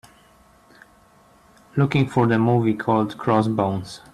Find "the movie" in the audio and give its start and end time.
2.25-2.73